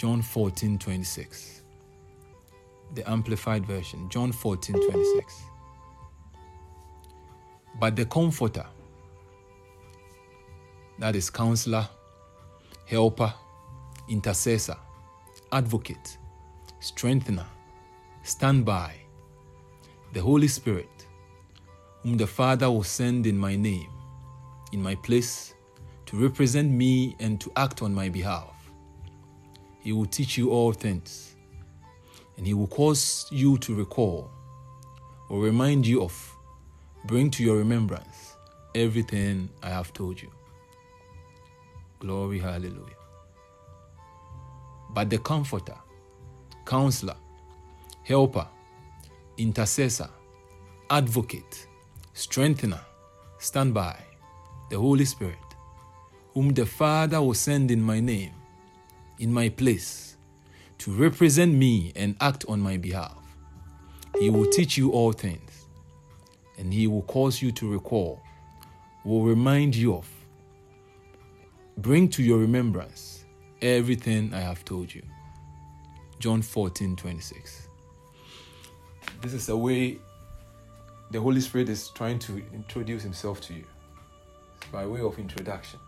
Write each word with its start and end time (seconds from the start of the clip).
John 0.00 0.22
14 0.22 0.78
26. 0.78 1.60
The 2.94 3.10
Amplified 3.10 3.66
Version, 3.66 4.08
John 4.08 4.32
14 4.32 4.74
26. 4.74 5.42
But 7.78 7.96
the 7.96 8.06
Comforter, 8.06 8.64
that 10.98 11.14
is 11.14 11.28
Counselor, 11.28 11.86
Helper, 12.86 13.34
Intercessor, 14.08 14.78
Advocate, 15.52 16.16
Strengthener, 16.78 17.46
Standby, 18.22 18.94
the 20.14 20.22
Holy 20.22 20.48
Spirit, 20.48 21.06
whom 22.04 22.16
the 22.16 22.26
Father 22.26 22.70
will 22.70 22.84
send 22.84 23.26
in 23.26 23.36
my 23.36 23.54
name, 23.54 23.90
in 24.72 24.82
my 24.82 24.94
place, 24.94 25.52
to 26.06 26.16
represent 26.16 26.70
me 26.70 27.16
and 27.20 27.38
to 27.38 27.52
act 27.54 27.82
on 27.82 27.92
my 27.92 28.08
behalf. 28.08 28.59
He 29.80 29.92
will 29.92 30.06
teach 30.06 30.36
you 30.36 30.50
all 30.50 30.72
things, 30.72 31.34
and 32.36 32.46
He 32.46 32.54
will 32.54 32.66
cause 32.66 33.26
you 33.30 33.58
to 33.58 33.74
recall 33.74 34.30
or 35.28 35.40
remind 35.40 35.86
you 35.86 36.02
of, 36.02 36.36
bring 37.04 37.30
to 37.30 37.42
your 37.42 37.56
remembrance 37.56 38.36
everything 38.74 39.48
I 39.62 39.70
have 39.70 39.92
told 39.92 40.20
you. 40.20 40.30
Glory, 41.98 42.38
hallelujah. 42.38 42.96
But 44.90 45.08
the 45.08 45.18
Comforter, 45.18 45.76
Counselor, 46.66 47.16
Helper, 48.02 48.46
Intercessor, 49.36 50.10
Advocate, 50.90 51.66
Strengthener, 52.12 52.80
Standby, 53.38 53.96
the 54.68 54.78
Holy 54.78 55.04
Spirit, 55.04 55.36
whom 56.34 56.50
the 56.50 56.66
Father 56.66 57.20
will 57.22 57.34
send 57.34 57.70
in 57.70 57.80
my 57.80 58.00
name, 58.00 58.32
in 59.20 59.32
my 59.32 59.48
place, 59.50 60.16
to 60.78 60.90
represent 60.90 61.54
me 61.54 61.92
and 61.94 62.16
act 62.20 62.44
on 62.48 62.60
my 62.60 62.76
behalf. 62.76 63.16
He 64.18 64.30
will 64.30 64.46
teach 64.50 64.76
you 64.76 64.90
all 64.90 65.12
things, 65.12 65.66
and 66.58 66.72
He 66.72 66.86
will 66.86 67.02
cause 67.02 67.40
you 67.40 67.52
to 67.52 67.70
recall, 67.70 68.20
will 69.04 69.22
remind 69.22 69.76
you 69.76 69.94
of, 69.94 70.08
bring 71.76 72.08
to 72.08 72.22
your 72.22 72.38
remembrance 72.38 73.24
everything 73.62 74.34
I 74.34 74.40
have 74.40 74.64
told 74.64 74.92
you. 74.92 75.02
John 76.18 76.42
14 76.42 76.96
26. 76.96 77.68
This 79.22 79.34
is 79.34 79.48
a 79.48 79.56
way 79.56 79.98
the 81.10 81.20
Holy 81.20 81.40
Spirit 81.40 81.68
is 81.68 81.88
trying 81.88 82.18
to 82.20 82.42
introduce 82.54 83.02
Himself 83.02 83.40
to 83.42 83.54
you. 83.54 83.64
It's 84.56 84.70
by 84.70 84.86
way 84.86 85.00
of 85.00 85.18
introduction. 85.18 85.78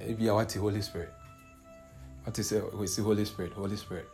Maybe 0.00 0.28
what 0.28 0.48
the 0.48 0.60
Holy 0.60 0.82
Spirit. 0.82 1.12
What 2.26 2.36
is 2.40 2.52
oh, 2.52 2.84
the 2.84 3.02
Holy 3.04 3.24
Spirit? 3.24 3.52
Holy 3.52 3.76
Spirit. 3.76 4.08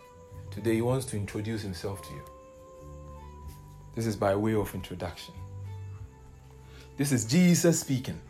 Today 0.51 0.75
He 0.75 0.83
wants 0.83 1.07
to 1.07 1.17
introduce 1.17 1.63
Himself 1.63 2.07
to 2.07 2.13
you. 2.13 2.23
This 3.95 4.05
is 4.05 4.17
by 4.17 4.35
way 4.35 4.55
of 4.55 4.75
introduction. 4.75 5.33
This 6.99 7.11
is 7.11 7.25
Jesus 7.25 7.81
speaking. 7.81 8.21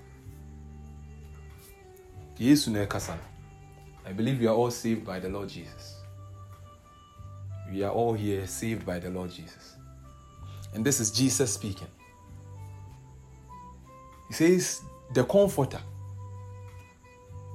I 4.06 4.12
believe 4.12 4.38
we 4.38 4.46
are 4.46 4.54
all 4.54 4.70
saved 4.70 5.04
by 5.04 5.18
the 5.18 5.28
Lord 5.28 5.48
Jesus. 5.48 5.96
We 7.72 7.82
are 7.82 7.90
all 7.90 8.14
here 8.14 8.46
saved 8.46 8.86
by 8.86 9.00
the 9.00 9.10
Lord 9.10 9.32
Jesus. 9.32 9.74
And 10.74 10.84
this 10.84 11.00
is 11.00 11.10
Jesus 11.10 11.52
speaking. 11.52 11.88
He 14.28 14.34
says, 14.34 14.80
the 15.12 15.24
comforter. 15.24 15.80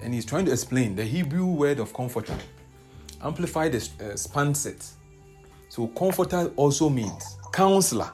And 0.02 0.14
he's 0.14 0.26
trying 0.26 0.46
to 0.46 0.52
explain 0.52 0.96
the 0.96 1.04
Hebrew 1.04 1.46
word 1.46 1.80
of 1.80 1.94
comforter. 1.94 2.38
Amplified 3.22 3.74
is 3.74 3.90
uh, 4.00 4.16
it. 4.70 4.86
So 5.70 5.88
comforter 5.88 6.52
also 6.56 6.90
means 6.90 7.38
counselor, 7.52 8.12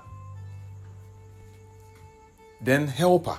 then 2.62 2.88
helper, 2.88 3.38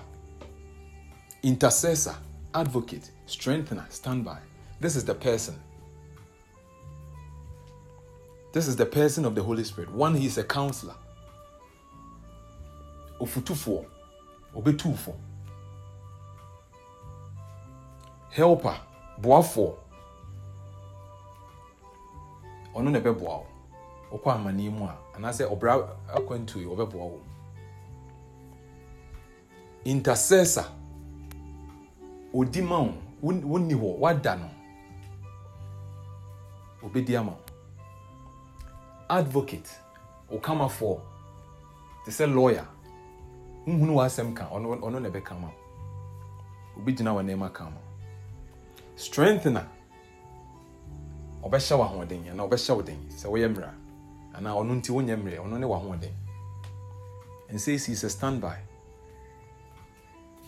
intercessor, 1.43 2.15
advocate, 2.55 3.11
strengthener, 3.27 3.87
standby. 3.89 4.39
This 4.81 4.97
is 4.97 5.05
the 5.05 5.15
person. 5.15 5.59
This 8.53 8.69
is 8.69 8.77
the 8.77 8.87
person 8.87 9.25
of 9.25 9.35
the 9.35 9.43
Holy 9.43 9.65
Spirit. 9.65 9.91
One, 9.91 10.15
he 10.15 10.27
is 10.27 10.39
a 10.39 10.45
counselor. 10.45 10.95
Ofutufoɔ, 13.21 13.87
obetufo. 14.55 15.15
Helper, 18.37 18.77
boafoɔ. 19.23 19.73
Ɔno 22.75 22.91
na 22.91 22.99
ɛbɛboa 22.99 23.35
wo. 23.41 23.47
Wokɔ 24.11 24.29
amanneɛ 24.35 24.71
mu 24.73 24.85
a, 24.87 24.97
anaasɛ 25.15 25.45
ɔbra 25.53 25.73
akwantu 26.17 26.59
yi, 26.59 26.67
ɔbɛboa 26.67 27.05
wo. 27.13 27.21
Intercessor, 29.85 30.67
odi 32.35 32.61
ma 32.63 32.79
wo, 32.81 32.95
wonni 33.23 33.75
hɔ, 33.75 33.99
wada 33.99 34.37
no. 34.37 34.51
Obɛdi 36.83 37.17
ama 37.19 37.33
wo. 37.33 37.39
Advocate, 39.09 39.71
okamafoɔ, 40.31 41.01
te 42.05 42.11
sɛ 42.11 42.35
lawyer. 42.35 42.67
nhunu 43.67 43.95
w'asɛm 43.95 44.35
ka 44.35 44.45
ɔno 44.53 45.01
na 45.01 45.09
ɛbɛka 45.09 45.41
ma 45.41 45.49
obi 46.77 46.93
gyina 46.93 47.13
wɔ 47.15 47.23
nneɛma 47.23 47.53
ka 47.53 47.65
ma 47.65 47.84
strengthener 48.97 49.67
ɔbɛhyɛ 51.43 51.75
w'ahoɔden 51.79 52.31
anaa 52.31 52.47
ɔbɛhyɛ 52.49 52.77
wo 52.77 52.83
den. 52.83 52.99
Sɛ 53.11 53.27
woyɛ 53.31 53.49
mmira 53.49 53.75
anaa 54.35 54.55
ɔno 54.55 54.75
nti 54.81 54.91
wonyɛ 54.91 55.17
mmerɛ 55.17 55.39
ɔno 55.39 55.59
ne 55.59 55.67
w'ahoɔden 55.67 56.13
and 57.49 57.61
says 57.61 57.85
he's 57.87 58.05
a 58.05 58.11
standby 58.11 58.59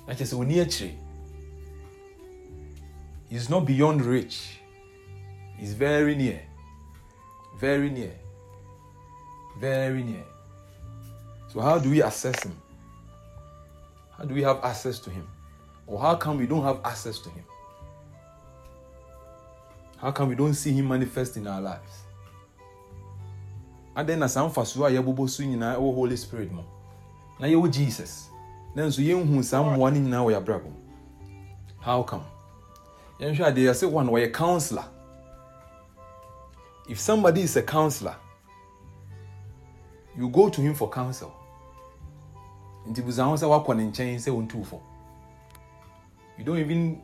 na 0.07 0.15
kyerɛ 0.15 0.27
sɛ 0.33 0.37
ɔni 0.39 0.63
akyire 0.65 0.95
he's 3.29 3.51
not 3.51 3.67
beyond 3.67 4.03
reach. 4.03 4.61
He's 5.57 5.73
very 5.73 6.15
near. 6.15 6.41
Very 7.59 7.91
near. 7.91 8.13
Very 9.59 10.03
near. 10.03 10.25
So 11.49 11.61
how 11.61 11.79
do 11.79 11.91
we 11.91 12.03
assess 12.03 12.43
him? 12.43 12.57
How 14.17 14.25
do 14.25 14.35
we 14.35 14.43
have 14.43 14.63
access 14.63 14.99
to 15.01 15.11
him? 15.11 15.27
Or 15.87 15.99
how 16.01 16.15
come 16.17 16.39
we 16.39 16.47
don't 16.47 16.63
have 16.63 16.81
access 16.85 17.19
to 17.21 17.31
him? 17.31 17.45
How 20.07 20.13
come 20.13 20.29
we 20.29 20.37
don't 20.37 20.55
see 20.55 20.71
him 20.73 20.87
manifest 20.87 21.37
in 21.37 21.49
our 21.49 21.61
lives? 21.61 22.05
And 23.97 24.09
then 24.09 24.23
as 24.23 24.37
I'm 24.37 24.51
for 24.51 24.61
a 24.61 24.65
yɛbobɔ 24.65 25.29
so 25.29 25.43
nyinaa 25.43 25.75
ɛwɔ 25.75 25.95
holy 25.97 26.17
spirit 26.17 26.53
mu 26.53 26.63
na 27.41 27.49
yɛwɔ 27.49 27.73
jesus. 27.73 28.29
Na 28.77 28.85
nso 28.85 29.03
yɛnhu 29.03 29.43
saa 29.43 29.65
mmoa 29.65 29.93
no 29.93 29.99
nyinaa 29.99 30.45
wɔ 30.45 30.73
how 31.81 32.05
come? 32.05 32.23
Yɛnhwɛ 33.19 33.47
adeɛ 33.47 33.65
yɛsɛ 33.71 33.91
one 33.91 34.07
wɔyɛ 34.07 34.33
counselor? 34.33 34.85
If 36.89 37.01
somebody 37.01 37.41
is 37.41 37.57
a 37.57 37.63
counselor 37.65 38.15
you 40.17 40.29
go 40.29 40.49
to 40.49 40.61
him 40.61 40.75
for 40.75 40.89
counsel. 40.89 41.35
You 42.87 42.95
don't 46.45 46.59
even 46.59 47.03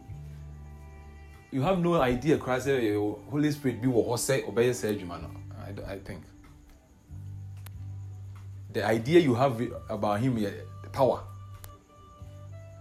you 1.52 1.60
have 1.62 1.78
no 1.78 2.00
idea 2.00 2.38
koraa 2.38 2.58
sɛ 2.58 3.30
holy 3.30 3.52
spirit 3.52 3.80
bi 3.80 3.86
wɔ 3.88 4.06
hɔ 4.08 4.16
sɛ 4.16 4.44
ɔbɛyɛ 4.46 4.74
saa 4.74 4.88
adwuma 4.88 5.20
no 5.20 5.30
I, 5.62 5.92
I 5.92 5.98
think. 5.98 6.24
The 8.72 8.84
idea 8.84 9.20
you 9.20 9.34
have 9.34 9.60
about 9.88 10.20
him 10.20 10.36
yɛ 10.36 10.52
power. 10.92 11.22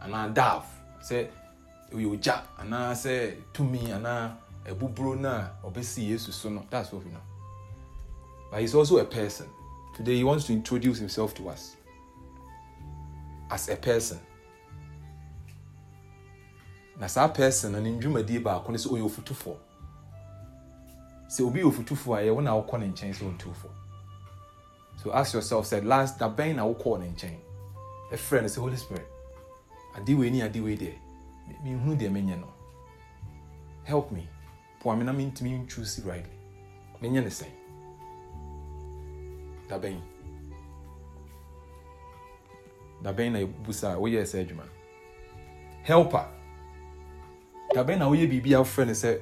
Anaa 0.02 0.34
dav 0.34 0.64
sɛ 1.04 1.28
ɔyɛ 1.92 2.18
ogya 2.18 2.42
anaa 2.60 2.94
sɛ 2.94 3.36
tumi 3.54 3.92
anaa 3.92 4.36
abuburo 4.66 5.20
no 5.20 5.30
a 5.30 5.52
ɔbɛsi 5.66 6.08
yesu 6.08 6.32
so 6.32 6.50
no 6.50 6.66
that's 6.70 6.94
what 6.94 7.04
we 7.04 7.12
know. 7.12 7.20
But 8.50 8.62
he's 8.62 8.74
also 8.74 8.98
a 9.00 9.06
person. 9.06 9.48
Today 9.96 10.16
he 10.16 10.24
wants 10.24 10.46
to 10.48 10.54
introduce 10.54 10.98
himself 10.98 11.34
to 11.36 11.50
us 11.50 11.76
as 13.50 13.68
a 13.68 13.76
person 13.76 14.20
na 17.02 17.08
saa 17.08 17.28
person 17.28 17.72
no 17.72 17.80
ne 17.80 17.92
ndwumadie 17.92 18.40
baako 18.40 18.72
ne 18.72 18.78
sɛ 18.78 18.90
ɔyɛ 18.94 19.06
ofutufoɔ. 19.06 19.56
Sɛ 21.28 21.42
obi 21.48 21.60
yɛ 21.62 21.66
ofutufoɔ 21.66 22.18
a 22.18 22.22
yɛwo 22.28 22.44
na 22.44 22.54
wokɔ 22.54 22.80
ne 22.80 22.88
nkyɛn 22.88 23.14
sɛ 23.14 23.24
ɔntufoɔ 23.26 23.72
so 24.98 25.12
ask 25.12 25.34
yourself 25.34 25.66
sɛ 25.66 25.84
last 25.84 26.20
da 26.20 26.30
bɛn 26.30 26.56
na 26.56 26.64
wokɔɔ 26.64 27.00
ne 27.00 27.08
nkyɛn? 27.10 27.40
Ɛfrɛ 28.12 28.42
no 28.42 28.48
sɛ 28.48 28.58
holy 28.62 28.78
spirit 28.78 29.08
ade 29.98 30.14
wei 30.16 30.30
ne 30.30 30.42
ade 30.44 30.62
wei 30.62 30.78
deɛ? 30.78 30.94
Menhunu 31.64 31.98
deɛ 31.98 32.12
menyɛ 32.12 32.40
no. 32.40 32.48
Help 33.84 34.12
me. 34.12 34.30
Poa 34.80 34.96
me 34.96 35.04
na 35.04 35.12
mentumi 35.12 35.66
ntwusi 35.66 36.06
rightly. 36.06 36.38
Menyɛ 37.02 37.24
ne 37.24 37.30
sɛn? 37.30 37.52
Da 39.68 39.80
bɛn 39.80 40.00
da 43.02 43.12
bɛn 43.12 43.32
na 43.32 43.40
busa 43.64 43.94
a 43.96 43.98
woyɛ 43.98 44.22
sɛ 44.22 44.46
adwuma? 44.46 44.70
Helper 45.82 46.41
da 47.74 47.84
bɛn 47.84 48.00
na 48.00 48.08
woyɛ 48.10 48.28
biribi 48.28 48.54
a 48.54 48.60
wofrɛ 48.62 48.86
no 48.88 48.94
sɛ 48.94 49.22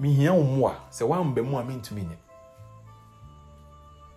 mehia 0.00 0.32
wo 0.32 0.42
mu 0.42 0.66
a 0.66 0.74
sɛ 0.90 1.06
woamba 1.08 1.42
mu 1.44 1.58
a 1.58 1.62
mentumi 1.64 2.02
nyɛ 2.06 2.16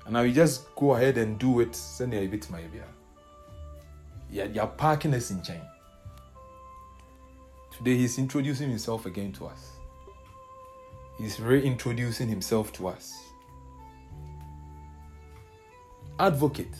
and 0.06 0.14
now 0.14 0.22
you 0.22 0.34
just 0.34 0.74
go 0.76 0.96
ahead 0.96 1.18
and 1.18 1.38
do 1.40 1.60
it 1.60 1.72
sɛnea 1.72 2.28
yɛbɛtumi 2.28 2.58
ayɛ 2.58 2.72
biara. 2.72 2.94
Yɛ- 4.32 4.54
yɛaparking 4.56 5.14
us 5.14 5.32
nkyɛn. 5.32 5.68
Today 7.78 7.98
he's 7.98 8.18
introducing 8.18 8.70
himself 8.70 9.06
again 9.06 9.32
to 9.34 9.46
us. 9.46 9.72
He's 11.18 11.40
reintroducing 11.40 12.30
himself 12.30 12.72
to 12.74 12.88
us. 12.88 13.14
Advocate. 16.18 16.76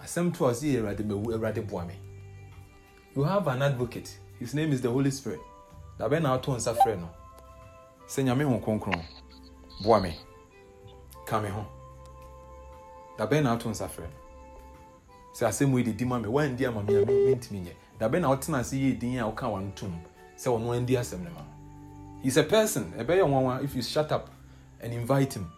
Asɛm 0.00 0.32
to 0.36 0.46
us 0.46 0.62
yɛ 0.62 0.80
awurade 0.82 1.04
mawu 1.04 1.26
awurade 1.34 1.66
boa 1.68 1.84
me. 1.86 1.94
You 3.16 3.24
have 3.24 3.48
an 3.48 3.62
advocate 3.62 4.16
his 4.38 4.54
name 4.54 4.72
is 4.72 4.80
the 4.80 4.90
holy 4.90 5.10
spirit. 5.10 5.40
Dabɛ 5.98 6.22
na 6.22 6.34
ato 6.34 6.52
nsa 6.54 6.74
frɛ 6.74 6.98
no. 7.00 7.08
Sɛ 8.06 8.24
nyame 8.24 8.44
ho 8.44 8.58
kronkron 8.58 9.02
boa 9.82 10.00
me. 10.00 10.14
Ka 11.26 11.40
me 11.40 11.48
ho. 11.48 11.64
Dabɛ 13.18 13.42
na 13.42 13.54
ato 13.54 13.68
nsa 13.70 13.88
frɛ 13.88 14.02
no. 14.02 14.16
Sɛ 15.34 15.48
asɛm 15.48 15.76
yi 15.76 15.84
didi 15.84 16.04
ma 16.04 16.18
me 16.18 16.28
woandi 16.28 16.66
ama 16.66 16.82
me 16.82 16.94
a 17.02 17.06
me- 17.06 17.34
mentumi 17.34 17.64
nyɛ. 17.64 17.72
Dabɛ 17.98 18.20
na 18.20 18.28
wotena 18.34 18.58
ase 18.60 18.72
yɛ 18.76 18.98
din 18.98 19.18
a 19.18 19.22
woka 19.30 19.48
wano 19.48 19.74
tom 19.74 20.00
sɛ 20.36 20.48
ɔno 20.48 20.76
andi 20.76 20.96
asɛm 20.98 21.20
no 21.24 21.30
ma 21.30 21.42
he's 22.22 22.36
a 22.36 22.42
person. 22.42 22.92
Ɛbɛyɛ 22.98 23.24
nwanwa 23.26 23.62
if 23.64 23.74
you 23.74 23.82
shut 23.82 24.12
up 24.12 24.28
and 24.80 24.92
invite 24.92 25.34
him 25.34 25.50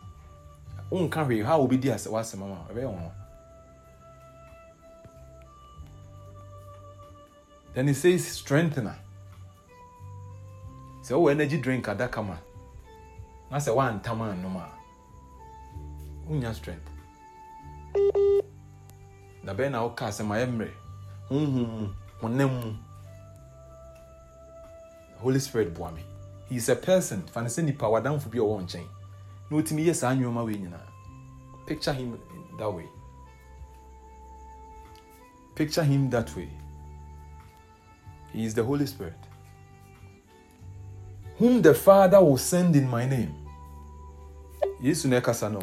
wonka 0.90 1.24
hwee 1.24 1.42
ha 1.44 1.58
wobɛdi 1.58 1.90
asɛ 1.92 2.08
w'asɛm 2.10 2.42
ama 2.42 2.66
ɛbɛyɛ 2.70 2.84
nwanwa 2.92 3.12
then 7.74 7.88
he 7.88 7.94
says 7.94 8.26
strengthener. 8.26 8.98
Sɛ 11.02 11.14
wowɔ 11.14 11.30
energy 11.30 11.58
drink 11.58 11.86
adaka 11.86 12.26
ma. 12.26 12.36
Na 13.50 13.58
sɛ 13.58 13.74
woantam 13.74 14.20
annom 14.20 14.56
a 14.56 14.68
wonya 16.28 16.54
strength. 16.54 16.90
Na 19.42 19.54
bɛyɛ 19.54 19.70
na 19.70 19.82
woka 19.88 20.08
asɛm 20.08 20.28
ayɛ 20.28 20.46
mmerɛ 20.46 20.70
honhom 21.30 21.80
mu 21.80 21.94
honam 22.20 22.50
mu. 22.64 22.74
Holy 25.18 25.38
spirit 25.38 25.74
boa 25.74 25.92
me. 25.92 26.02
He 26.48 26.56
is 26.56 26.68
a 26.68 26.76
person. 26.76 27.22
Fa 27.26 27.42
ne 27.42 27.48
sɛ 27.48 27.64
nipa 27.64 27.86
wadamfo 27.86 28.30
bi 28.30 28.38
a 28.38 28.42
ɔwɔ 28.42 28.62
nkyɛn. 28.62 28.86
Na 29.50 29.56
ɔtumi 29.56 29.84
yɛ 29.86 29.94
saa 29.94 30.14
nnwoma 30.14 30.44
wei 30.44 30.56
nyinaa. 30.56 30.86
Picture 31.66 31.92
him 31.92 32.18
that 32.58 32.72
way. 32.72 32.88
Picture 35.54 35.84
him 35.84 36.08
that 36.10 36.34
way 36.36 36.50
he 38.32 38.44
is 38.44 38.54
the 38.54 38.62
holy 38.62 38.86
spirit 38.86 39.14
whom 41.38 41.62
the 41.62 41.72
father 41.72 42.20
will 42.22 42.36
send 42.36 42.74
in 42.74 42.88
my 42.88 43.06
name. 43.06 43.32
Yesu 44.82 45.08
na 45.08 45.20
ɛkasa 45.20 45.50
no 45.52 45.60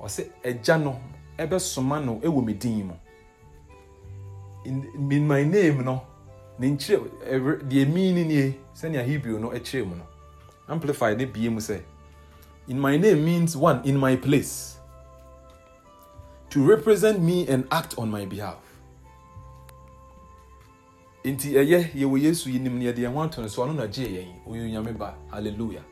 ɔsɛ 0.00 0.28
agya 0.44 0.78
no 0.82 1.00
ɛbɛsoma 1.38 2.04
no 2.04 2.16
ɛwɔ 2.20 2.44
me 2.44 2.52
din 2.52 2.86
mu. 2.88 2.94
In, 4.64 5.26
my 5.26 5.44
name 5.44 5.82
no 5.84 6.02
ne 6.58 6.70
nkyerɛ 6.70 7.62
deɛ 7.68 7.86
mii 7.92 8.12
ne 8.14 8.24
nie 8.24 8.58
sɛnea 8.74 9.04
hebrew 9.04 9.38
no 9.38 9.50
ɛkyerɛ 9.50 9.86
mu 9.88 9.94
no. 9.96 10.04
Amplify 10.68 11.14
ne 11.14 11.24
bie 11.24 11.48
mu 11.48 11.60
sɛ 11.60 11.80
in 12.68 12.78
my 12.78 12.96
name 12.96 13.24
means 13.24 13.56
one 13.56 13.80
in 13.84 13.96
my 13.96 14.16
place 14.16 14.76
to 16.50 16.62
represent 16.64 17.20
me 17.20 17.46
and 17.48 17.66
act 17.70 17.96
on 17.98 18.10
my 18.10 18.24
behalf 18.26 18.58
nti 21.32 21.54
ɛyɛ 21.54 21.90
yɛwɔ 21.94 22.16
yesu 22.22 22.50
yi 22.50 22.58
nim 22.58 22.78
ne 22.78 22.84
yɛde 22.86 22.98
yɛn 23.02 23.12
ho 23.14 23.22
ato 23.22 23.42
no 23.42 23.48
so 23.48 23.62
ɔno 23.66 23.74
na 23.74 23.86
gye 23.86 24.06
yɛn. 24.06 24.28
Ɔyɛ 24.46 24.62
onyame 24.66 24.92
ba. 24.98 25.14
Hallelujah. 25.30 25.82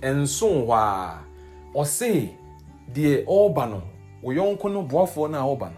Ɛnso 0.00 0.66
hɔ 0.66 0.72
a 0.72 1.20
ɔse 1.74 2.30
deɛ 2.92 3.24
ɔreba 3.26 3.70
no 3.70 3.82
wo 4.22 4.32
yɔnko 4.32 4.72
no 4.72 4.82
boafoɔ 4.82 5.30
no 5.30 5.38
a 5.38 5.42
ɔreba 5.56 5.70
no 5.70 5.76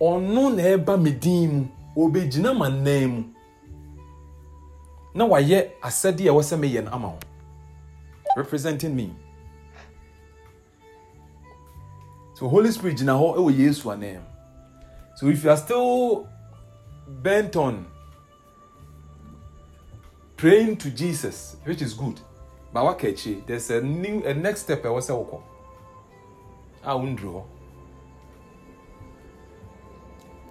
ɔno 0.00 0.54
na 0.56 0.62
ɛba 0.62 1.02
me 1.02 1.10
din 1.12 1.70
mu 1.96 2.08
ɔbɛgyina 2.10 2.56
ma 2.56 2.68
nan 2.68 3.08
mu. 3.10 3.24
Na 5.14 5.24
wayɛ 5.26 5.70
asɛdeɛ 5.82 6.28
ɛwɔ 6.28 6.42
sɛ 6.42 6.58
meyɛ 6.58 6.84
no 6.84 6.90
ama 6.92 7.08
wo. 7.08 7.18
Representing 8.36 8.94
me. 8.94 9.14
So 12.34 12.48
holy 12.48 12.70
spirit 12.70 12.98
gyina 12.98 13.12
hɔ 13.16 13.36
ɛwɔ 13.36 13.56
yesu 13.56 13.90
anan 13.90 14.16
mu. 14.16 14.28
So 15.14 15.28
if 15.28 15.42
you 15.42 15.48
are 15.50 15.56
still 15.56 16.28
bent 17.22 17.56
on 17.56 17.86
praying 20.36 20.76
to 20.76 20.90
jesus 20.90 21.56
which 21.64 21.82
is 21.82 21.94
good 21.94 22.20
but 22.72 22.84
waka 22.84 23.08
akyire 23.08 23.46
there's 23.46 23.70
a 23.70 23.80
new 23.80 24.22
a 24.24 24.34
next 24.34 24.62
step 24.62 24.84
I 24.84 24.88
ɛwɔ 24.88 25.00
sɛ 25.00 25.12
wokɔ 25.14 25.42
a 26.84 26.94
wonduru 26.96 27.32
hɔ 27.34 27.44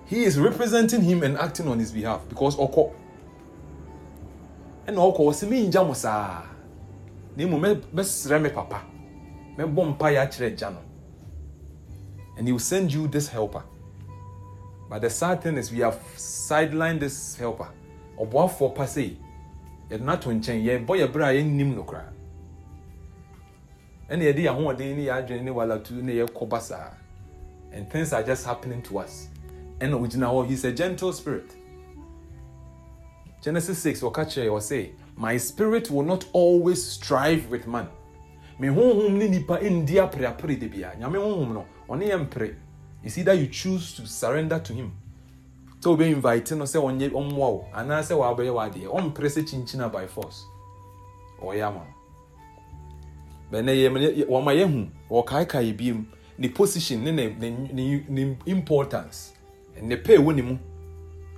he 0.05 0.23
is 0.23 0.39
representing 0.39 1.01
him 1.01 1.23
and 1.23 1.37
acting 1.37 1.67
on 1.67 1.79
his 1.79 1.91
behalf 1.91 2.27
because 2.29 2.55
ɔkɔ 2.57 2.91
ɛna 4.87 4.97
ɔkɔ 4.97 5.19
ɔsɛ 5.19 5.47
mengya 5.49 5.85
mo 5.85 5.93
saa 5.93 6.43
na 7.37 8.39
me 8.39 8.49
papa. 8.49 8.81
Mɛbɔ 9.57 9.97
agya 9.99 10.71
no 10.71 10.79
and 12.37 12.47
he 12.47 12.51
will 12.51 12.59
send 12.59 12.91
you 12.91 13.07
this 13.07 13.29
helper. 13.29 13.63
But 14.89 15.01
the 15.01 15.09
sad 15.09 15.41
thing 15.41 15.57
is 15.57 15.71
we 15.71 15.79
have 15.79 15.97
sidelined 16.17 16.99
this 16.99 17.35
helper. 17.37 17.69
Ɔboafoɔ 18.19 18.75
pa 18.75 18.85
sei 18.85 19.17
yɛde 19.89 20.01
no 20.01 20.11
ato 20.11 20.31
nkyɛn 20.31 20.63
yɛbɔ 20.63 20.97
yɛ 20.97 21.07
berɛ 21.11 21.25
a 21.25 21.33
yɛnnim 21.33 21.75
no 21.75 21.83
koraa. 21.83 22.11
Ɛna 24.09 24.23
yɛde 24.23 24.41
yɛn 24.43 24.55
ahoɔden 24.55 24.95
ne 24.95 25.05
yɛ 25.05 25.13
adwene 25.17 25.43
ne 25.43 25.51
walatu 25.51 25.91
ne 26.01 26.13
yɛkɔ 26.13 26.49
ba 26.49 26.61
saa. 26.61 26.91
And 27.71 27.89
things 27.89 28.13
are 28.13 28.23
just 28.23 28.45
happening 28.45 28.81
to 28.83 28.99
us. 28.99 29.27
Ɛna 29.79 29.99
ogyina 29.99 30.27
hɔ 30.27 30.47
he's 30.47 30.63
a 30.63 30.71
gentle 30.71 31.13
spirit. 31.13 31.55
Genesis 33.41 33.77
6 33.79 34.01
wɔka 34.01 34.25
kyerɛ 34.25 34.49
wɔ 34.49 34.61
se 34.61 34.91
my 35.17 35.37
spirit 35.37 35.89
will 35.91 36.03
not 36.03 36.25
always 36.33 36.83
strive 36.83 37.49
with 37.49 37.67
man. 37.67 37.87
Me 38.59 38.67
honhom 38.69 39.17
ne 39.17 39.27
nipa 39.27 39.59
ndi 39.59 39.95
apreapre 39.95 40.59
de 40.59 40.67
bia. 40.67 40.93
Nyame 40.99 41.17
honhom 41.17 41.53
no 41.53 41.65
ɔne 41.89 42.09
yɛ 42.09 42.27
mpere 42.27 42.55
it's 43.03 43.19
either 43.19 43.33
you 43.35 43.45
choose 43.47 43.93
to 43.93 44.07
surrender 44.07 44.57
to 44.59 44.73
him 44.73 44.91
sɛ 45.85 45.91
wobɛ 45.91 46.05
invite 46.11 46.51
no 46.55 46.65
sɛ 46.65 46.79
ɔnyɛ 46.81 47.11
ɔmmoa 47.11 47.49
wo 47.53 47.65
anaasɛ 47.73 48.13
wɔabɛyɛ 48.17 48.51
w'adeɛ 48.53 48.87
ɔmpere 48.89 49.29
sɛ 49.29 49.43
kyinkyina 49.47 49.91
by 49.91 50.07
force. 50.07 50.45
Ɔyɛ 51.41 51.67
ama 51.67 51.79
wo 51.79 51.85
bɛnɛ 53.51 54.25
wɔma 54.27 54.51
yɛhu 54.55 54.89
wɔkaekae 55.09 55.77
biom 55.77 56.07
ne 56.37 56.49
position 56.49 57.03
ne 57.03 57.11
ne, 57.11 58.37
importance 58.47 59.33
ne 59.81 59.95
pɛ 59.95 60.17
ɛwɔ 60.17 60.35
ne 60.35 60.41
mu 60.41 60.57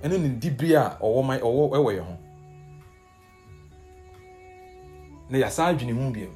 ɛne 0.02 0.18
ne 0.18 0.28
dibere 0.40 0.76
a 0.76 0.98
ɔwɔ 1.02 1.40
ɛwɔ 1.40 1.92
yɛ 1.96 2.00
ho. 2.00 2.16
Na 5.30 5.38
yɛasa 5.38 5.66
adwene 5.74 5.92
ho 5.92 6.10
biom. 6.10 6.32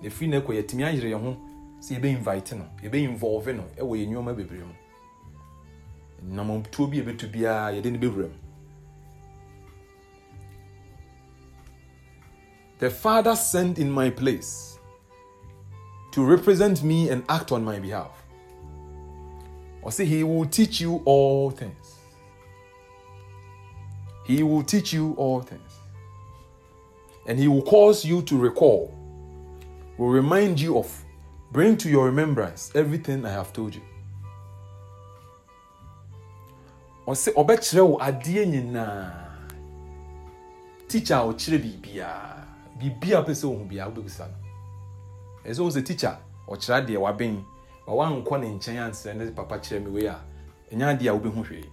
Na 0.00 0.08
ɛfiri 0.08 0.28
no 0.28 0.40
ɛkɔ 0.40 0.62
yɛtumi 0.62 0.84
ayere 0.84 1.10
yɛn 1.10 1.20
ho 1.22 1.36
sɛ 1.80 1.98
yɛbɛ 1.98 2.08
invite 2.18 2.52
no 2.52 2.64
yɛbɛ 2.84 3.02
involve 3.02 3.46
no 3.48 3.64
ɛwɔ 3.76 3.96
yɛ 3.98 4.06
nneɔma 4.06 4.36
bebree 4.36 4.60
mu 4.62 4.74
bi 6.20 7.26
biara 7.32 7.72
yɛde 7.74 7.92
no 7.92 7.98
bɛwura 7.98 8.28
mu 8.28 8.38
the 12.78 12.90
father 12.90 13.34
sent 13.34 13.78
in 13.78 13.90
my 13.90 14.10
place 14.10 14.78
to 16.12 16.24
represent 16.24 16.82
me 16.82 17.08
and 17.08 17.24
act 17.28 17.52
on 17.52 17.64
my 17.64 17.78
behalf. 17.78 18.22
Say 19.88 20.04
he 20.04 20.24
will 20.24 20.44
teach 20.46 20.80
you 20.80 21.00
all 21.04 21.50
things. 21.50 21.94
He 24.26 24.42
will 24.42 24.62
teach 24.62 24.92
you 24.92 25.14
all 25.16 25.40
things. 25.40 25.72
And 27.26 27.38
he 27.38 27.48
will 27.48 27.62
cause 27.62 28.04
you 28.04 28.20
to 28.22 28.36
recall 28.36 28.96
will 29.98 30.10
remind 30.10 30.60
you 30.60 30.78
of 30.78 31.04
bring 31.52 31.76
to 31.78 31.88
your 31.88 32.04
remembrance 32.06 32.70
everything 32.74 33.24
i 33.24 33.30
have 33.30 33.52
told 33.52 33.74
you 33.74 33.80
ɔsɛ 37.06 37.30
ɔbɛkyerɛ 37.34 37.82
wo 37.82 37.96
adeɛ 37.98 38.44
nyinaa. 38.46 39.12
Teacher 40.88 41.14
a 41.14 41.26
ɔkyerɛ 41.30 41.58
biribiaa 41.62 42.46
biribiaa 42.78 43.22
pɛ 43.24 43.32
sɛ 43.34 43.44
ohu 43.46 43.64
biaa 43.64 43.88
wobɛbisa 43.88 44.26
no. 44.26 44.36
Ɛsɛ 45.50 45.60
wo 45.62 45.70
sɛ 45.70 45.84
teacher 45.86 46.18
ɔkyerɛ 46.48 46.74
adeɛ 46.82 46.98
wabɛn. 46.98 47.44
Ma 47.86 47.92
woankɔ 47.92 48.40
ne 48.40 48.46
nkyɛn 48.58 48.78
ansrɛ 48.90 49.14
ne 49.16 49.30
papa 49.30 49.58
kyerɛ 49.58 49.84
me 49.84 49.90
wei 49.90 50.06
a 50.06 50.18
ɛnya 50.72 50.98
adeɛ 50.98 51.08
a 51.08 51.14
wobɛhu 51.14 51.44
hwee. 51.46 51.70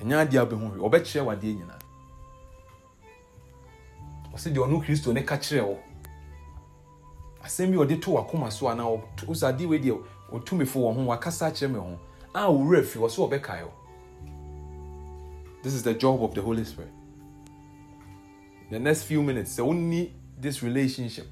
Ɛnya 0.00 0.26
adeɛ 0.26 0.38
a 0.38 0.46
wobɛhu 0.46 0.66
hwee. 0.70 0.82
Ɔbɛkyerɛ 0.82 1.24
wo 1.24 1.30
adeɛ 1.30 1.54
nyinaa. 1.58 1.78
Ɔsɛ 4.34 4.48
deɛ 4.52 4.66
ɔno 4.66 4.82
kristo 4.84 5.12
ne 5.12 5.22
ka 5.22 5.36
kyerɛ 5.36 5.62
wo. 5.64 5.78
Asɛm 7.44 7.70
bi 7.70 7.76
ɔde 7.76 8.00
to 8.02 8.10
wakoma 8.10 8.50
so 8.50 8.66
anaa 8.66 8.98
ɔsɛ 9.16 9.34
sɛ 9.34 9.46
adeɛ 9.54 9.68
wei 9.68 9.78
deɛ 9.78 10.02
ɔtumifo 10.32 10.76
wɔ 10.80 10.94
ho 10.94 11.00
wakasa 11.06 11.46
akyerɛ 11.50 11.70
me 11.72 11.78
ho. 11.78 11.98
A 12.34 12.50
wo 12.50 12.64
werɛ 12.64 12.84
fi 12.84 12.98
wɔ 12.98 13.08
sɛ 13.08 13.28
ɔbɛkae 13.28 13.64
wo. 13.64 13.72
This 15.62 15.74
is 15.74 15.82
the 15.82 15.94
job 15.94 16.22
of 16.22 16.34
the 16.34 16.42
holy 16.42 16.64
spirit. 16.64 16.90
The 18.70 18.78
next 18.78 19.04
few 19.04 19.22
minutes 19.22 19.58
sɛ 19.58 19.64
wonni 19.66 20.10
this 20.40 20.62
relationship 20.62 21.26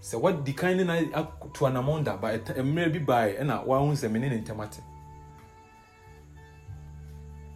sɛ 0.00 0.20
wadi 0.20 0.52
kan 0.52 0.76
ne 0.76 0.84
na 0.84 1.22
to 1.52 1.64
anammɔn 1.66 2.04
da 2.04 2.16
ba 2.16 2.38
mmerɛ 2.38 2.92
bi 2.92 2.98
baeɛ 2.98 3.40
ɛna 3.40 3.66
wahu 3.66 3.92
sɛ 3.92 4.10
mene 4.10 4.30
ne 4.30 4.40
ntɛm 4.40 4.64
ate. 4.64 4.80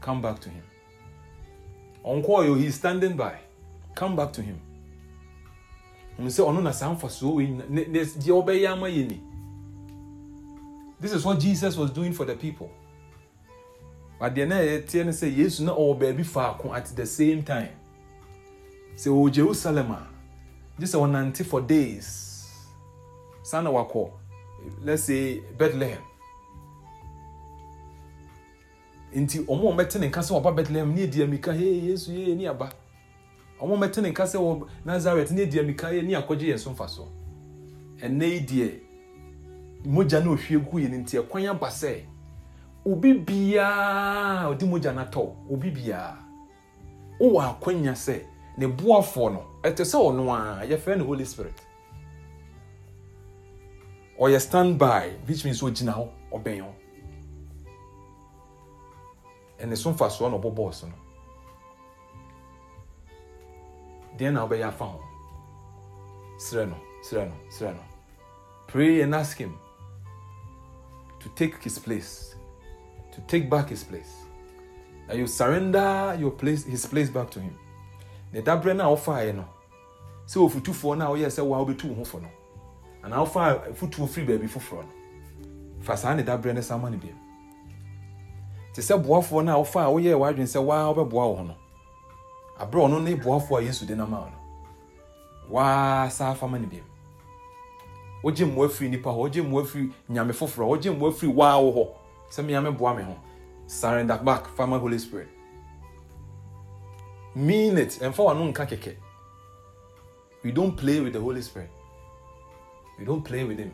Come 0.00 0.20
back 0.20 0.40
to 0.40 0.50
him. 0.50 0.62
Ɔnkɔɔyɛ 2.04 2.58
he 2.60 2.66
is 2.66 2.74
standing 2.74 3.16
by. 3.16 3.38
Come 3.94 4.16
back 4.16 4.32
to 4.34 4.42
him. 4.42 4.60
Hu 6.16 6.24
sɛ 6.24 6.44
ɔno 6.46 6.62
na 6.62 6.70
saa 6.70 6.94
mfasoɔ 6.94 7.34
wei 7.34 7.46
deɛ 7.46 8.44
wɔbɛyɛ 8.44 8.72
ama 8.72 8.86
yɛ 8.88 9.08
ni 9.08 9.29
this 11.00 11.12
is 11.12 11.24
what 11.24 11.38
jesus 11.40 11.76
was 11.76 11.90
doing 11.90 12.12
for 12.12 12.24
the 12.24 12.34
people. 12.34 12.70
Adeɛ 14.20 14.46
na 14.48 14.56
yɛteɛ 14.56 15.04
no 15.06 15.12
sɛ 15.12 15.34
yesu 15.34 15.64
na 15.64 15.72
ɔwɔ 15.72 15.98
baabi 15.98 16.24
faako 16.24 16.74
at 16.76 16.86
the 16.94 17.06
same 17.06 17.42
time. 17.42 17.70
Sɛ 18.94 19.08
ɔwɔ 19.08 19.32
jerusalem 19.32 19.90
a 19.90 20.08
gye 20.78 20.86
sɛ 20.86 21.00
ɔnante 21.00 21.44
for 21.44 21.62
days. 21.62 22.46
Saa 23.42 23.62
na 23.62 23.70
wakɔ 23.70 24.10
let's 24.82 25.04
say 25.04 25.40
bethlehem. 25.56 26.02
Nti 29.14 29.46
ɔmo 29.46 29.72
a 29.72 29.74
ɔmɛte 29.74 29.98
ne 30.00 30.08
nka 30.10 30.20
sɛ 30.20 30.42
ɔba 30.42 30.54
bethlehem 30.54 30.94
ne 30.94 31.02
edi 31.02 31.22
amika 31.22 31.54
hee 31.56 31.88
yesu 31.88 32.12
hee 32.12 32.34
ne 32.34 32.46
aba. 32.46 32.70
Ɔmo 33.58 33.72
a 33.72 33.78
ɔmɛte 33.78 34.02
ne 34.02 34.10
nka 34.12 34.24
sɛ 34.24 34.36
wɔ 34.38 34.68
nazareth 34.84 35.30
ne 35.32 35.42
edi 35.42 35.58
amika 35.58 35.90
hee 35.90 36.02
ne 36.02 36.12
akɔgye 36.12 36.52
yɛn 36.52 36.58
so 36.58 36.70
mfa 36.70 36.88
so 36.90 37.08
ɛnɛ 38.02 38.22
yi 38.22 38.40
deɛ 38.40 38.89
mogya 39.84 40.20
na 40.24 40.30
ohwie 40.30 40.58
gu 40.58 40.78
yɛ 40.78 40.90
ne 40.90 40.98
nti 40.98 41.18
ɛkwan 41.18 41.50
aba 41.50 41.68
sɛ 41.68 42.04
obi 42.86 43.14
biara 43.14 44.48
ɔde 44.50 44.64
mogya 44.68 44.92
na 44.94 45.04
tɔ 45.04 45.34
obi 45.50 45.70
biara 45.70 46.18
wowɔ 47.20 47.40
akwanya 47.50 47.92
sɛ 47.92 48.22
ne 48.58 48.66
boafoɔ 48.66 49.32
no 49.32 49.42
ɛte 49.62 49.84
sɛ 49.84 49.96
ɔno 49.98 50.32
a 50.32 50.66
yɛfrɛ 50.66 50.98
no 50.98 51.04
holy 51.04 51.24
spirit. 51.24 51.66
Ɔyɛ 54.18 54.40
stand 54.40 54.78
by 54.78 55.10
which 55.26 55.44
means 55.44 55.62
ɔgyina 55.62 55.94
hɔ 55.94 56.08
ɔbɛn 56.32 56.60
hɔ. 56.60 56.72
Ɛne 59.60 59.76
so 59.76 59.92
mfasoɔ 59.92 60.30
na 60.30 60.36
ɔbɔ 60.38 60.54
bɔɔso 60.54 60.84
no. 60.88 60.94
Deɛ 64.18 64.32
na 64.32 64.46
wobɛyɛ 64.46 64.68
afa 64.68 64.84
ho? 64.84 65.00
Serɛ 66.36 66.68
no 66.68 66.76
serɛ 67.02 67.28
no 67.28 67.34
serɛ 67.48 67.74
no. 67.74 67.82
Pray 68.66 69.00
and 69.00 69.14
ask 69.14 69.38
him 69.38 69.58
to 71.20 71.28
take 71.36 71.62
his 71.62 71.78
place, 71.78 72.34
to 73.12 73.20
take 73.22 73.48
back 73.48 73.68
his 73.68 73.84
place. 73.84 74.20
and 75.10 75.18
you 75.18 75.26
surrender 75.26 76.16
your 76.18 76.30
place, 76.30 76.64
his 76.64 76.86
place 76.86 77.10
back 77.10 77.30
to 77.30 77.40
him. 77.40 77.56
The 78.32 78.42
dabre 78.42 78.76
na 78.76 78.88
offer 78.88 79.24
you 79.26 79.32
know. 79.32 79.48
So 80.24 80.46
if 80.46 80.54
you 80.54 80.60
two 80.60 80.72
for 80.72 80.94
now, 80.94 81.14
yes, 81.14 81.38
I 81.38 81.42
will 81.42 81.64
be 81.64 81.74
two 81.74 81.92
for 82.04 82.20
now. 82.20 82.30
And 83.02 83.12
how 83.12 83.24
far 83.24 83.66
if 83.68 83.82
you 83.82 83.88
two 83.88 84.06
free 84.06 84.22
baby 84.22 84.46
for 84.46 84.60
front. 84.60 84.88
First, 85.80 86.04
I 86.04 86.14
need 86.14 86.26
that 86.26 86.40
brand 86.40 86.64
some 86.64 86.82
money. 86.82 87.00
Te 88.72 88.82
sɛ 88.82 89.02
boafoɔ 89.02 89.44
no 89.44 89.60
a 89.60 89.64
wofa 89.64 89.72
say 89.72 89.80
woyɛɛ 89.80 90.14
w'adwene 90.14 90.46
sɛ 90.46 90.64
waa 90.64 90.94
wobɛboa 90.94 91.12
wo 91.12 91.42
no 91.42 91.56
aberɛ 92.60 92.88
ɔno 92.88 93.02
ne 93.02 93.16
boafoɔ 93.16 93.58
a 93.58 93.62
yesu 93.64 93.84
de 93.84 93.96
nama 93.96 94.20
wo 94.20 94.26
no 94.26 94.36
waa 95.48 96.08
saa 96.08 96.36
money 96.46 96.66
no 96.66 96.78
wogye 98.22 98.46
mmoa 98.46 98.68
firi 98.68 98.90
nipa 98.90 99.10
hɔ 99.10 99.16
wogye 99.16 99.42
mmoa 99.42 99.64
firi 99.64 99.92
nyame 100.08 100.32
foforɔ 100.32 100.66
wogye 100.68 100.90
mmoa 100.90 101.12
firi 101.12 101.32
waa 101.32 101.56
wo 101.56 101.72
hɔ 101.72 101.88
sɛ 102.30 102.44
meame 102.44 102.70
boa 102.78 102.94
me 102.94 103.02
ho 103.02 103.16
surrender 103.66 104.18
back 104.18 104.46
fa 104.56 104.66
ma 104.66 104.78
holy 104.78 104.98
spirit 104.98 105.28
mean 107.34 107.78
it 107.78 107.98
ɛmfa 108.00 108.24
wano 108.24 108.44
nka 108.52 108.66
kɛkɛ 108.66 108.96
we 110.44 110.52
don't 110.52 110.76
play 110.76 111.00
with 111.00 111.12
the 111.12 111.20
holy 111.20 111.42
spirit 111.42 111.70
we 112.98 113.04
don't 113.04 113.22
play 113.24 113.44
with 113.44 113.58
him 113.58 113.70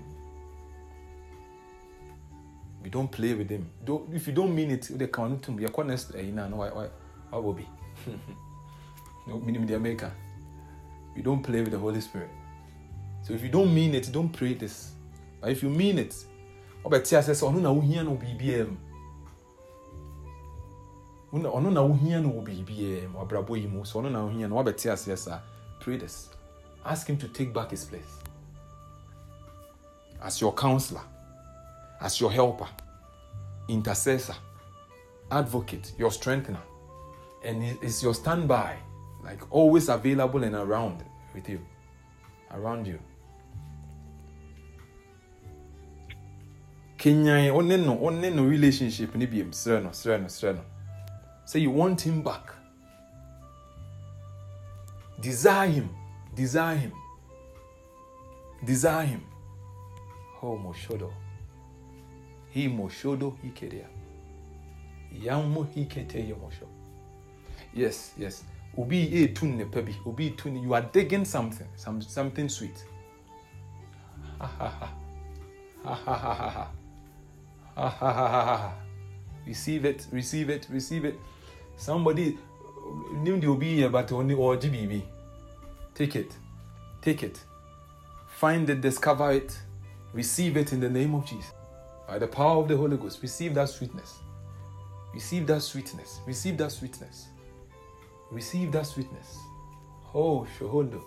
we 2.87 2.91
don't 2.91 3.11
play 3.11 3.35
with 3.35 3.51
him. 3.51 3.69
Don't, 3.85 4.15
if 4.15 4.29
you 4.29 4.33
don't 4.33 4.55
mean 4.55 4.71
it, 4.71 4.89
they 4.97 5.09
come 5.09 5.41
to 5.41 5.51
me. 5.51 5.63
You're 5.63 5.73
honest, 5.77 6.15
you 6.15 6.31
know, 6.31 6.47
why, 6.55 6.69
why, 6.69 6.89
why 7.31 7.39
will 7.41 7.53
be? 7.53 7.69
no, 9.27 9.41
meaning 9.41 9.67
the 9.67 9.75
America. 9.75 10.13
We 11.17 11.23
don't 11.23 11.43
play 11.43 11.63
with 11.63 11.73
the 11.73 11.79
Holy 11.79 12.01
Spirit. 12.01 12.31
So 13.27 13.33
if 13.35 13.43
you 13.43 13.49
don't 13.49 13.75
mean 13.75 13.95
it, 13.95 14.11
don't 14.13 14.29
pray 14.29 14.55
this. 14.55 14.93
But 15.41 15.51
if 15.51 15.63
you 15.63 15.69
mean 15.71 15.99
it, 15.99 16.15
ọbẹ̀tí 16.85 17.17
ase 17.17 17.35
sẹ 17.35 17.47
ọ̀nù 17.47 17.61
na 17.61 17.71
wohia 17.71 18.05
no 18.05 18.15
biribiara 18.15 18.71
mu 21.33 21.39
na 21.71 21.81
wohia 21.81 22.21
no 22.23 22.29
mu 22.29 23.21
abrabọ 23.21 23.57
yi 23.57 23.69
sọ 23.85 24.01
ọ̀nù 24.01 24.11
na 24.13 24.21
wohia 24.23 24.49
no 24.49 24.57
wabẹ̀tí 24.57 24.91
ase 24.93 25.17
sa 25.17 25.43
pray 25.81 25.97
this 25.99 26.31
ask 26.85 27.09
him 27.09 27.17
to 27.19 27.27
take 27.29 27.53
back 27.53 27.71
his 27.71 27.85
place 27.85 28.23
as 30.23 30.41
your 30.41 30.55
counselor 30.55 31.03
as 32.01 32.21
your 32.21 32.31
helper, 32.31 32.69
intercessor, 33.69 34.35
advocate, 35.31 35.93
your 35.99 36.11
strengthener, 36.11 36.63
and 37.45 37.63
it's 37.83 38.03
your 38.03 38.15
standby, 38.15 38.77
like 39.25 39.41
always 39.51 39.89
available 39.89 40.45
and 40.45 40.55
around 40.55 41.05
with 41.35 41.49
you, 41.49 41.61
around 42.53 42.87
you. 42.87 42.99
Kenya, 47.07 47.55
only 47.55 47.77
no, 47.77 47.97
only 48.01 48.31
no 48.31 48.43
relationship, 48.43 49.15
ni 49.15 49.27
bi 49.27 49.45
sreno, 49.53 49.91
sreno, 49.93 50.27
sreno. 50.29 50.61
Say 51.45 51.61
you 51.61 51.71
want 51.71 52.01
him 52.01 52.21
back. 52.21 52.53
Desire 55.21 55.69
him, 55.69 55.89
desire 56.35 56.75
him, 56.77 56.93
desire 58.65 59.07
him. 59.07 59.23
Oh, 60.43 60.59
Moshodo. 60.59 61.13
himoshodo 62.55 63.37
hikerea 63.43 63.87
yammo 65.23 65.65
hikete 65.65 66.29
yomosho 66.29 66.67
yes 67.75 68.13
yes 68.19 68.45
obi 68.79 69.23
etun 69.23 69.51
eh, 69.51 69.57
ne 69.57 69.65
pa 69.65 69.83
bi 69.83 69.95
obi 70.07 70.35
you 70.65 70.75
are 70.75 70.87
digging 70.93 71.25
something 71.25 71.67
some, 71.77 72.03
something 72.03 72.49
sweet 72.49 72.87
ha 74.39 74.47
ha 74.47 74.69
ha 74.69 74.89
ha 75.85 75.95
ha 75.95 76.35
ha 76.35 76.51
ha 76.51 76.76
ha 77.77 77.89
ha 77.89 78.13
ha 78.13 78.29
ha 78.29 78.57
ha 78.57 78.75
receive 79.47 79.85
it 79.85 80.07
receive 80.13 80.51
it 80.51 80.67
receive 80.71 81.05
it 81.05 81.19
somebody 81.77 82.39
nim 83.23 83.41
de 83.41 83.47
obi 83.47 83.79
yɛ 83.79 83.87
eh, 83.87 83.89
but 83.89 84.09
ɔne 84.09 84.35
ɔgye 84.35 84.71
biribi 84.71 85.03
take 85.95 86.17
it 86.17 86.35
take 87.03 87.23
it 87.23 87.45
find 88.29 88.69
it 88.69 88.81
discover 88.81 89.31
it 89.33 89.59
receive 90.13 90.57
it 90.57 90.73
in 90.73 90.81
the 90.81 90.91
name 90.91 91.15
of 91.15 91.25
jesus 91.25 91.53
by 92.07 92.19
the 92.19 92.27
power 92.27 92.63
of 92.63 92.69
the 92.69 92.77
Holy 92.77 92.97
Ghost, 92.97 93.21
receive 93.21 93.55
that 93.55 93.69
sweetness. 93.69 94.21
Receive 95.13 95.47
that 95.49 95.63
sweetness. 95.63 96.21
Receive 96.25 96.57
that 96.59 96.71
sweetness. 96.71 97.27
Receive 98.31 98.71
that 98.73 98.87
sweetness. 98.87 99.39
Oh, 100.15 100.47
Shohondo. 100.59 101.03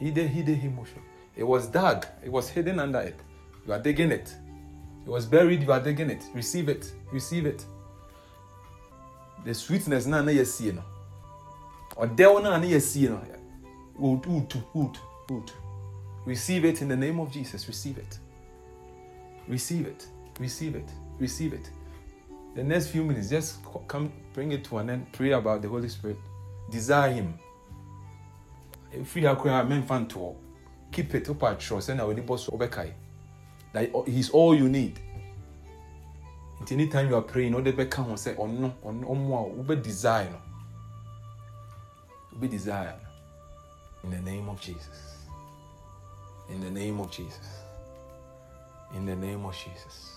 Hide, 0.00 0.16
hide, 0.16 0.60
himosho. 0.60 0.98
It 1.36 1.44
was 1.44 1.66
dug, 1.66 2.06
it 2.24 2.30
was 2.32 2.48
hidden 2.48 2.78
under 2.78 3.00
it. 3.00 3.18
You 3.66 3.72
are 3.74 3.78
digging 3.78 4.12
it. 4.12 4.34
It 5.04 5.10
was 5.10 5.26
buried, 5.26 5.62
you 5.62 5.72
are 5.72 5.80
digging 5.80 6.10
it. 6.10 6.22
Receive 6.34 6.68
it. 6.68 6.92
Receive 7.10 7.46
it. 7.46 7.64
The 9.44 9.54
sweetness 9.54 10.06
na 10.06 10.22
na 10.22 10.30
yesi 10.30 10.72
no. 10.72 10.82
Ɔdɛw 11.96 12.42
na 12.42 12.58
na 12.58 12.64
yesi 12.64 13.08
no. 13.08 13.20
Utu, 13.98 14.30
utu, 14.30 14.58
utu. 15.30 15.54
Receive 16.24 16.64
it 16.64 16.82
in 16.82 16.88
the 16.88 16.96
name 16.96 17.18
of 17.18 17.30
Jesus. 17.32 17.66
Receive 17.66 17.98
it. 17.98 18.18
Receive 19.48 19.86
it. 19.86 20.06
Receive 20.38 20.76
it. 20.76 20.88
Receive 21.18 21.52
it. 21.52 21.70
The 22.54 22.62
next 22.62 22.88
few 22.88 23.02
minutes, 23.02 23.30
just 23.30 23.58
come 23.88 24.12
bring 24.34 24.52
it 24.52 24.62
to 24.64 24.78
an 24.78 24.90
end. 24.90 25.12
Pray 25.12 25.32
about 25.32 25.62
the 25.62 25.68
Holy 25.68 25.88
Spirit. 25.88 26.18
Desire 26.70 27.12
Him. 27.12 27.34
Free 29.04 29.22
men 29.22 29.82
fan 29.82 30.06
to 30.06 30.34
keep 30.92 31.14
it 31.14 31.28
up 31.28 31.42
at 31.44 31.58
trust 31.58 31.88
and 31.88 32.00
our 32.00 32.14
boss 32.14 32.46
obekai. 32.48 32.92
That 33.72 33.90
He's 34.06 34.30
all 34.30 34.54
you 34.54 34.68
need. 34.68 34.98
And 36.60 36.70
anytime 36.70 37.08
you 37.08 37.16
are 37.16 37.22
praying, 37.22 37.54
all 37.54 37.62
the 37.62 37.72
back 37.72 37.90
can 37.90 38.16
say, 38.16 38.36
"Oh 38.38 38.46
no, 38.46 38.72
oh 38.84 38.92
no, 38.92 39.14
more." 39.14 39.52
Ube 39.56 39.82
desire, 39.82 40.40
ube 42.32 42.50
desire. 42.50 42.98
In 44.04 44.10
the 44.10 44.20
name 44.20 44.48
of 44.48 44.60
Jesus. 44.60 45.26
In 46.48 46.60
the 46.60 46.70
name 46.70 47.00
of 47.00 47.10
Jesus. 47.10 47.62
In 48.94 49.06
the 49.06 49.16
name 49.16 49.44
of 49.44 49.54
Jesus. 49.54 50.11